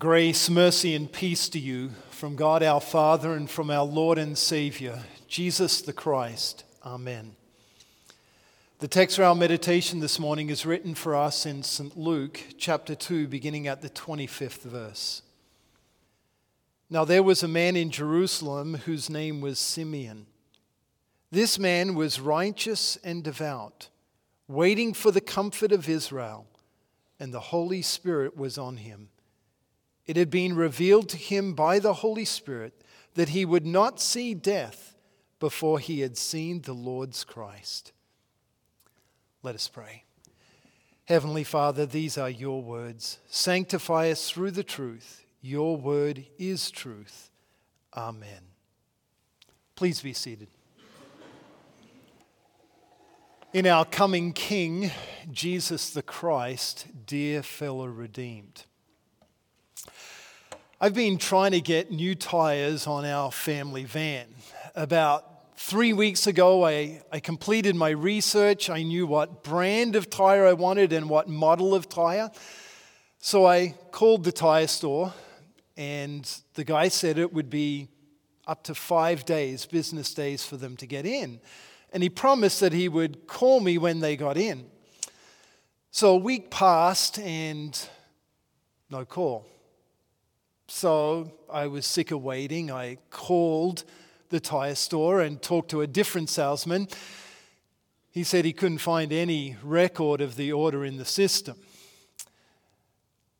[0.00, 4.36] Grace, mercy, and peace to you from God our Father and from our Lord and
[4.36, 6.64] Savior, Jesus the Christ.
[6.84, 7.36] Amen.
[8.80, 11.96] The text for our meditation this morning is written for us in St.
[11.96, 15.22] Luke chapter 2, beginning at the 25th verse.
[16.90, 20.26] Now there was a man in Jerusalem whose name was Simeon.
[21.30, 23.90] This man was righteous and devout,
[24.48, 26.48] waiting for the comfort of Israel,
[27.20, 29.10] and the Holy Spirit was on him.
[30.06, 32.82] It had been revealed to him by the Holy Spirit
[33.14, 34.96] that he would not see death
[35.40, 37.92] before he had seen the Lord's Christ.
[39.42, 40.04] Let us pray.
[41.06, 43.18] Heavenly Father, these are your words.
[43.28, 45.26] Sanctify us through the truth.
[45.42, 47.30] Your word is truth.
[47.94, 48.40] Amen.
[49.76, 50.48] Please be seated.
[53.52, 54.90] In our coming King,
[55.30, 58.64] Jesus the Christ, dear fellow redeemed.
[60.80, 64.26] I've been trying to get new tires on our family van.
[64.74, 68.68] About three weeks ago, I, I completed my research.
[68.68, 72.30] I knew what brand of tire I wanted and what model of tire.
[73.18, 75.14] So I called the tire store,
[75.76, 77.88] and the guy said it would be
[78.46, 81.40] up to five days, business days, for them to get in.
[81.92, 84.66] And he promised that he would call me when they got in.
[85.90, 87.88] So a week passed, and
[88.90, 89.46] no call.
[90.66, 92.70] So I was sick of waiting.
[92.70, 93.84] I called
[94.30, 96.88] the tire store and talked to a different salesman.
[98.10, 101.56] He said he couldn't find any record of the order in the system.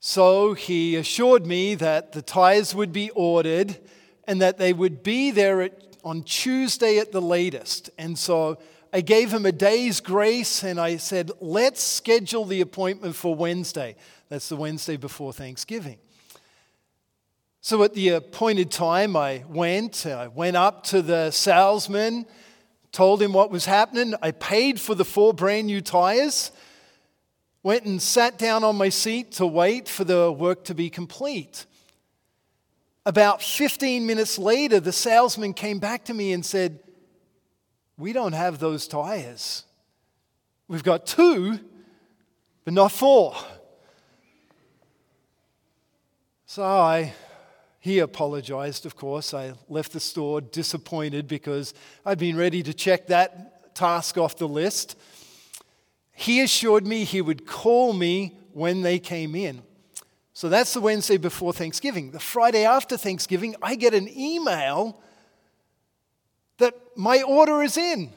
[0.00, 3.78] So he assured me that the tires would be ordered
[4.26, 7.90] and that they would be there at, on Tuesday at the latest.
[7.98, 8.58] And so
[8.92, 13.94] I gave him a day's grace and I said, let's schedule the appointment for Wednesday.
[14.28, 15.98] That's the Wednesday before Thanksgiving.
[17.64, 20.04] So at the appointed time, I went.
[20.04, 22.26] I went up to the salesman,
[22.90, 24.16] told him what was happening.
[24.20, 26.50] I paid for the four brand new tires,
[27.62, 31.66] went and sat down on my seat to wait for the work to be complete.
[33.06, 36.80] About 15 minutes later, the salesman came back to me and said,
[37.96, 39.62] We don't have those tires.
[40.66, 41.60] We've got two,
[42.64, 43.36] but not four.
[46.46, 47.14] So I
[47.82, 49.34] he apologized, of course.
[49.34, 51.74] I left the store disappointed because
[52.06, 54.96] I'd been ready to check that task off the list.
[56.12, 59.62] He assured me he would call me when they came in.
[60.32, 62.12] So that's the Wednesday before Thanksgiving.
[62.12, 65.00] The Friday after Thanksgiving, I get an email
[66.58, 68.12] that my order is in.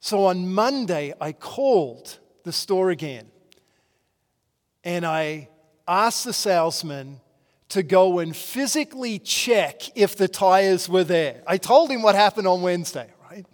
[0.00, 3.30] So on Monday, I called the store again
[4.84, 5.48] and I
[5.88, 7.22] asked the salesman
[7.70, 11.42] to go and physically check if the tires were there.
[11.46, 13.46] I told him what happened on Wednesday, right?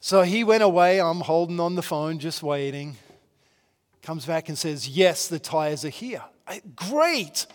[0.00, 1.00] So he went away.
[1.00, 2.96] I'm holding on the phone, just waiting.
[4.02, 6.22] Comes back and says, Yes, the tires are here.
[6.46, 7.46] I, Great.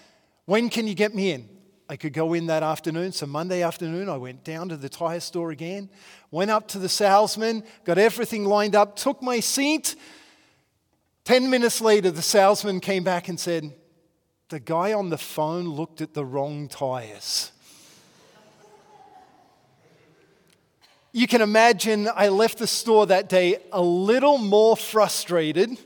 [0.45, 1.47] When can you get me in?
[1.87, 3.13] I could go in that afternoon.
[3.13, 5.89] So Monday afternoon, I went down to the tire store again,
[6.31, 9.95] went up to the salesman, got everything lined up, took my seat.
[11.23, 13.73] Ten minutes later, the salesman came back and said,
[14.51, 17.53] the guy on the phone looked at the wrong tires.
[21.13, 25.77] You can imagine I left the store that day a little more frustrated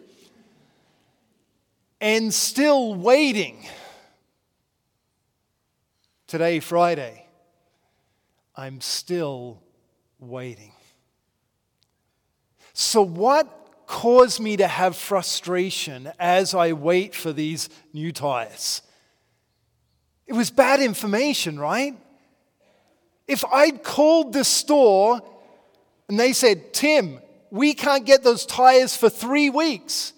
[2.02, 3.68] and still waiting.
[6.26, 7.28] Today, Friday,
[8.56, 9.62] I'm still
[10.20, 10.72] waiting.
[12.74, 18.82] So, what cause me to have frustration as I wait for these new tires.
[20.28, 21.96] It was bad information, right?
[23.28, 25.22] If I'd called the store
[26.08, 27.20] and they said, Tim,
[27.50, 30.14] we can't get those tires for three weeks,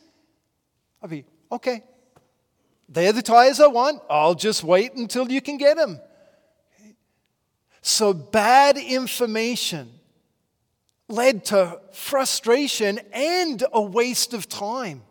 [1.02, 1.84] I'd be, okay,
[2.90, 4.02] they're the tires I want.
[4.10, 6.00] I'll just wait until you can get them.
[7.82, 9.97] So, bad information
[11.10, 15.04] led to frustration and a waste of time.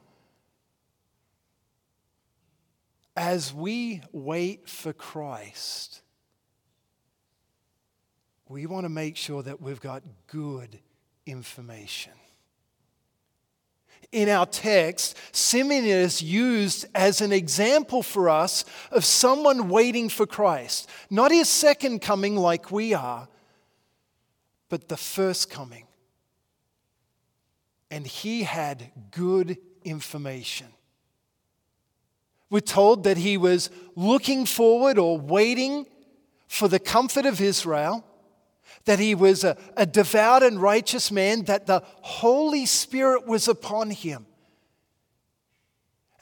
[3.16, 6.02] As we wait for Christ,
[8.48, 10.78] we want to make sure that we've got good
[11.24, 12.12] information.
[14.12, 20.26] In our text, Simeon is used as an example for us of someone waiting for
[20.26, 20.88] Christ.
[21.10, 23.28] Not his second coming like we are,
[24.68, 25.85] but the first coming
[27.90, 30.66] and he had good information.
[32.50, 35.86] We're told that he was looking forward or waiting
[36.48, 38.04] for the comfort of Israel,
[38.84, 43.90] that he was a, a, devout and righteous man, that the Holy Spirit was upon
[43.90, 44.26] him.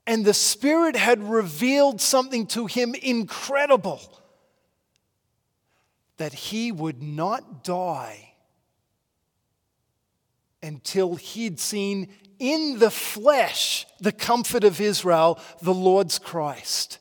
[0.07, 4.01] And the Spirit had revealed something to him incredible
[6.17, 8.34] that he would not die
[10.65, 12.09] until he'd seen
[12.39, 16.99] in the flesh the comfort of Israel, the Lord's Christ.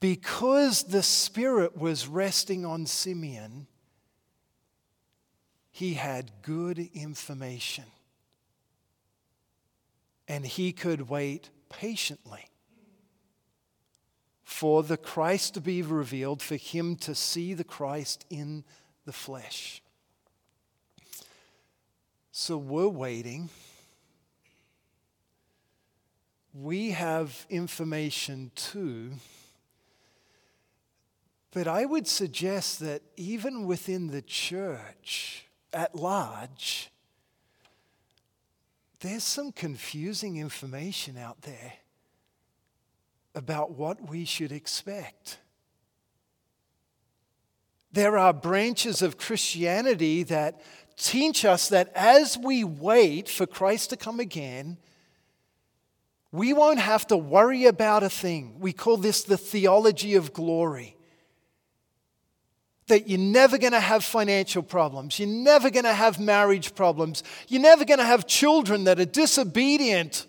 [0.00, 3.66] Because the Spirit was resting on Simeon,
[5.70, 7.84] he had good information.
[10.28, 12.46] And he could wait patiently
[14.42, 18.64] for the Christ to be revealed, for him to see the Christ in
[19.04, 19.82] the flesh.
[22.38, 23.48] So we're waiting.
[26.52, 29.12] We have information too.
[31.50, 36.90] But I would suggest that even within the church at large,
[39.00, 41.72] there's some confusing information out there
[43.34, 45.38] about what we should expect.
[47.92, 50.60] There are branches of Christianity that
[50.96, 54.78] teach us that as we wait for Christ to come again,
[56.32, 58.56] we won't have to worry about a thing.
[58.58, 60.96] We call this the theology of glory.
[62.88, 65.18] That you're never going to have financial problems.
[65.18, 67.22] You're never going to have marriage problems.
[67.48, 70.26] You're never going to have children that are disobedient.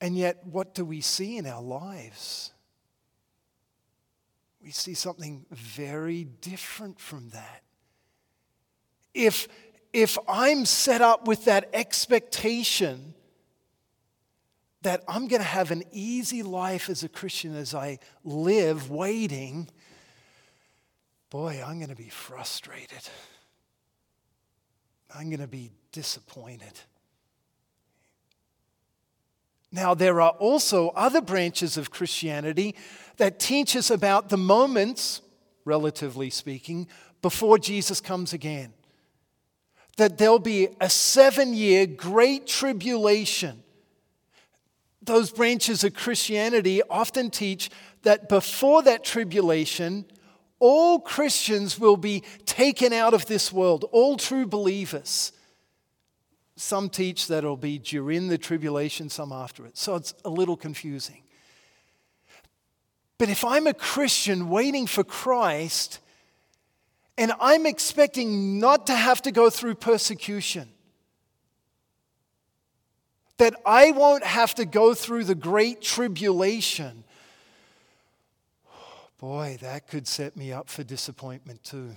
[0.00, 2.52] And yet, what do we see in our lives?
[4.62, 7.62] We see something very different from that
[9.16, 9.48] if,
[9.92, 13.14] if I'm set up with that expectation
[14.82, 19.68] that I'm going to have an easy life as a Christian as I live waiting,
[21.30, 23.08] boy, I'm going to be frustrated.
[25.12, 26.72] I'm going to be disappointed.
[29.72, 32.76] Now, there are also other branches of Christianity
[33.16, 35.22] that teach us about the moments,
[35.64, 36.86] relatively speaking,
[37.22, 38.72] before Jesus comes again
[39.96, 43.62] that there'll be a seven year great tribulation.
[45.02, 47.70] Those branches of Christianity often teach
[48.02, 50.04] that before that tribulation,
[50.58, 55.32] all Christians will be taken out of this world, all true believers.
[56.56, 59.76] Some teach that it'll be during the tribulation, some after it.
[59.76, 61.22] So it's a little confusing.
[63.18, 66.00] But if I'm a Christian waiting for Christ,
[67.18, 70.68] and I'm expecting not to have to go through persecution.
[73.38, 77.04] That I won't have to go through the great tribulation.
[79.18, 81.90] Boy, that could set me up for disappointment too.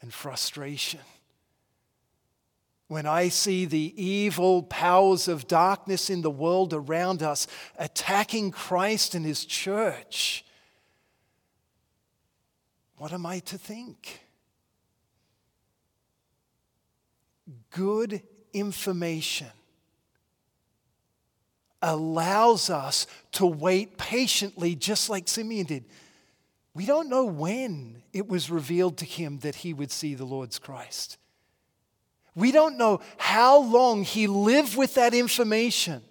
[0.00, 1.00] And frustration.
[2.88, 7.46] When I see the evil powers of darkness in the world around us
[7.78, 10.44] attacking Christ and His church
[13.02, 14.20] what am I to think?
[17.72, 18.22] Good
[18.52, 19.48] information
[21.82, 25.84] allows us to wait patiently, just like Simeon did.
[26.74, 30.60] We don't know when it was revealed to him that he would see the Lord's
[30.60, 31.18] Christ.
[32.36, 36.02] We don't know how long he lived with that information,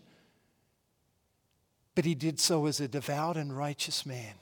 [1.96, 4.34] but he did so as a devout and righteous man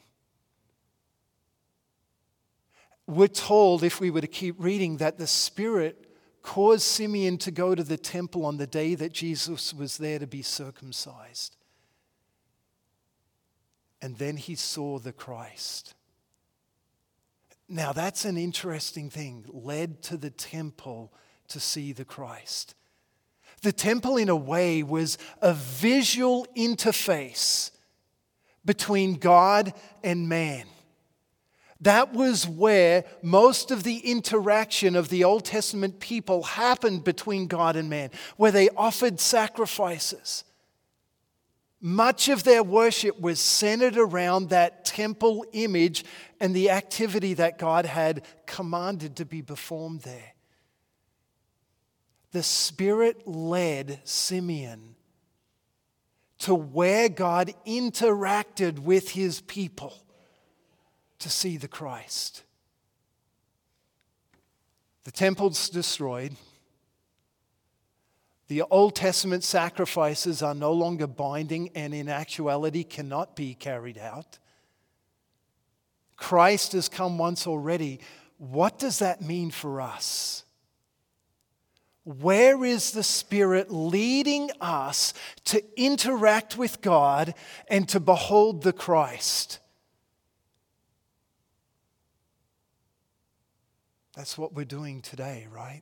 [3.09, 6.05] we're told, if we were to keep reading, that the Spirit
[6.41, 10.27] caused Simeon to go to the temple on the day that Jesus was there to
[10.27, 11.55] be circumcised.
[14.01, 15.95] And then he saw the Christ.
[17.67, 21.11] Now, that's an interesting thing, led to the temple
[21.49, 22.75] to see the Christ.
[23.61, 27.71] The temple, in a way, was a visual interface
[28.63, 29.73] between God
[30.03, 30.65] and man.
[31.81, 37.75] That was where most of the interaction of the Old Testament people happened between God
[37.77, 40.43] and man, where they offered sacrifices.
[41.81, 46.03] Much of their worship was centered around that temple image
[46.41, 50.33] and the activity that God had commanded to be performed there.
[52.31, 54.95] The Spirit led Simeon
[56.39, 59.93] to where God interacted with his people
[61.19, 62.43] to see the Christ.
[65.03, 66.35] The temple's destroyed.
[68.47, 74.39] The Old Testament sacrifices are no longer binding and in actuality cannot be carried out.
[76.15, 77.99] Christ has come once already.
[78.37, 80.43] What does that mean for us?
[82.03, 85.13] Where is the Spirit leading us
[85.45, 87.35] to interact with God
[87.67, 89.59] and to behold the Christ?
[94.19, 95.81] That's what we're doing today, right?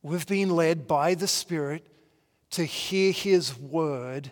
[0.00, 1.86] We've been led by the Spirit
[2.52, 4.30] to hear His word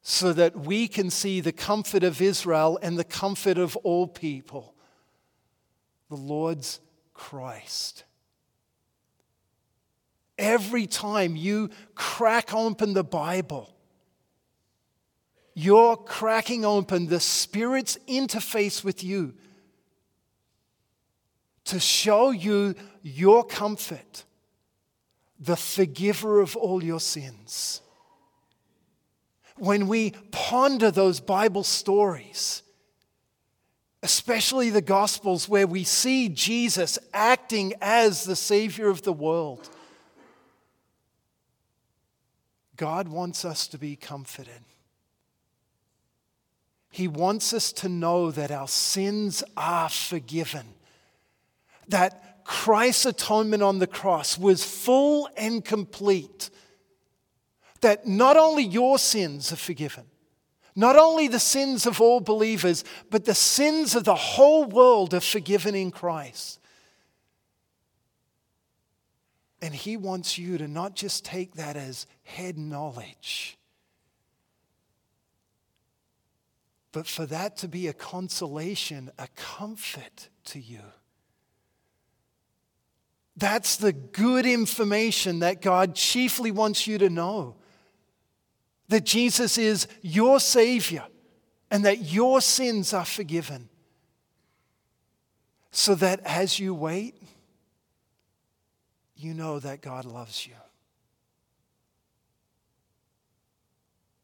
[0.00, 4.74] so that we can see the comfort of Israel and the comfort of all people,
[6.08, 6.80] the Lord's
[7.12, 8.04] Christ.
[10.38, 13.76] Every time you crack open the Bible,
[15.52, 19.34] you're cracking open the Spirit's interface with you
[21.68, 24.24] to show you your comfort,
[25.38, 27.82] the forgiver of all your sins.
[29.58, 32.62] When we ponder those Bible stories,
[34.02, 39.68] especially the Gospels, where we see Jesus acting as the Savior of the world,
[42.76, 44.62] God wants us to be comforted.
[46.90, 50.64] He wants us to know that our sins are forgiven
[51.88, 56.50] that Christ's atonement on the cross was full and complete.
[57.82, 60.04] That not only your sins are forgiven,
[60.74, 65.20] not only the sins of all believers, but the sins of the whole world are
[65.20, 66.60] forgiven in Christ.
[69.60, 73.58] And He wants you to not just take that as head knowledge,
[76.92, 80.80] but for that to be a consolation, a comfort to you.
[83.38, 87.54] That's the good information that God chiefly wants you to know.
[88.88, 91.04] That Jesus is your Savior
[91.70, 93.68] and that your sins are forgiven.
[95.70, 97.14] So that as you wait,
[99.14, 100.54] you know that God loves you.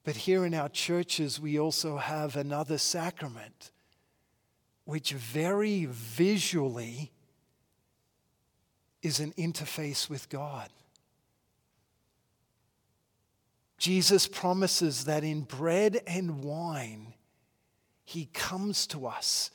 [0.03, 3.71] But here in our churches, we also have another sacrament,
[4.85, 7.13] which very visually
[9.05, 10.69] is an interface with God.
[13.77, 17.13] Jesus promises that in bread and wine,
[18.03, 19.51] He comes to us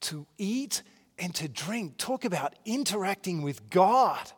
[0.00, 0.82] to eat
[1.18, 1.98] and to drink.
[1.98, 4.32] Talk about interacting with God,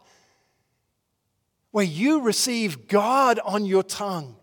[1.70, 4.34] where you receive God on your tongue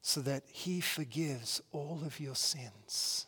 [0.00, 3.26] so that He forgives all of your sins.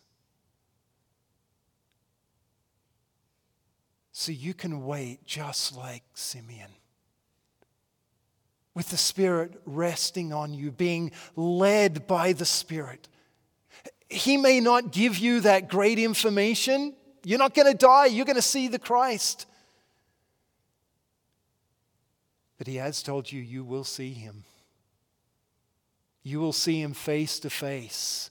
[4.16, 6.70] So you can wait just like Simeon.
[8.72, 13.08] With the Spirit resting on you, being led by the Spirit.
[14.08, 16.94] He may not give you that great information.
[17.24, 19.46] You're not going to die, you're going to see the Christ.
[22.56, 24.44] But He has told you, you will see Him.
[26.22, 28.30] You will see Him face to face.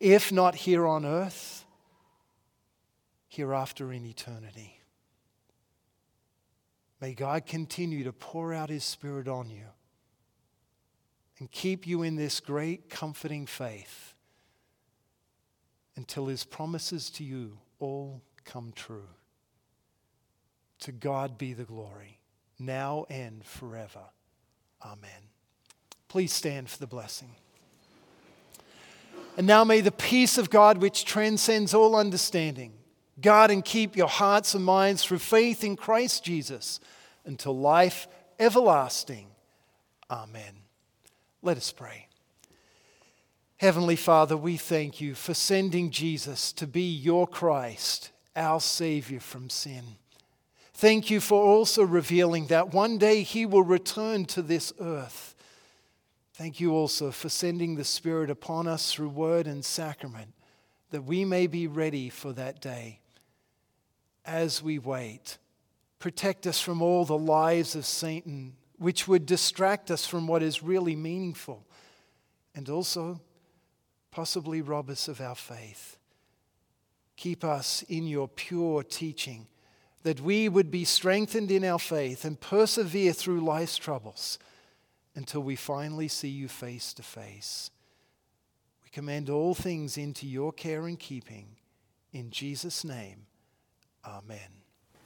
[0.00, 1.64] If not here on earth,
[3.26, 4.73] hereafter in eternity.
[7.04, 9.66] May God continue to pour out His Spirit on you
[11.38, 14.14] and keep you in this great comforting faith
[15.96, 19.10] until His promises to you all come true.
[20.78, 22.20] To God be the glory,
[22.58, 24.04] now and forever.
[24.82, 25.28] Amen.
[26.08, 27.32] Please stand for the blessing.
[29.36, 32.72] And now may the peace of God, which transcends all understanding,
[33.20, 36.80] guard and keep your hearts and minds through faith in Christ Jesus
[37.24, 39.26] until life everlasting.
[40.10, 40.54] Amen.
[41.42, 42.08] Let us pray.
[43.58, 49.48] Heavenly Father, we thank you for sending Jesus to be your Christ, our Savior from
[49.48, 49.84] sin.
[50.74, 55.36] Thank you for also revealing that one day he will return to this earth.
[56.34, 60.34] Thank you also for sending the Spirit upon us through word and sacrament,
[60.90, 62.98] that we may be ready for that day.
[64.24, 65.38] As we wait,
[66.04, 70.62] Protect us from all the lies of Satan, which would distract us from what is
[70.62, 71.64] really meaningful,
[72.54, 73.22] and also
[74.10, 75.96] possibly rob us of our faith.
[77.16, 79.46] Keep us in your pure teaching,
[80.02, 84.38] that we would be strengthened in our faith and persevere through life's troubles
[85.14, 87.70] until we finally see you face to face.
[88.82, 91.56] We commend all things into your care and keeping.
[92.12, 93.24] In Jesus' name,
[94.04, 94.63] amen.